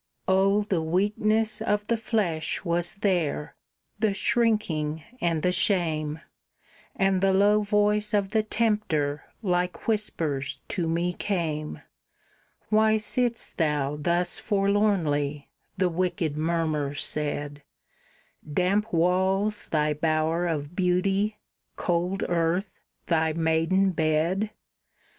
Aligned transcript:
Oh, 0.27 0.63
the 0.63 0.81
weakness 0.81 1.61
of 1.61 1.85
the 1.85 1.95
flesh 1.95 2.65
was 2.65 2.95
there, 2.95 3.53
the 3.99 4.15
shrinking 4.15 5.03
and 5.21 5.43
the 5.43 5.51
shame; 5.51 6.21
And 6.95 7.21
the 7.21 7.31
low 7.31 7.61
voice 7.61 8.11
of 8.11 8.29
the 8.31 8.41
Tempter 8.41 9.23
like 9.43 9.87
whispers 9.87 10.59
to 10.69 10.87
me 10.89 11.13
came: 11.13 11.83
"Why 12.69 12.97
sit'st 12.97 13.57
thou 13.57 13.95
thus 13.95 14.39
forlornly," 14.39 15.49
the 15.77 15.87
wicked 15.89 16.35
murmur 16.35 16.95
said, 16.95 17.61
"Damp 18.51 18.91
walls 18.91 19.67
thy 19.67 19.93
bower 19.93 20.47
of 20.47 20.75
beauty, 20.75 21.37
cold 21.75 22.23
earth 22.27 22.71
thy 23.05 23.33
maiden 23.33 23.91
bed? 23.91 24.49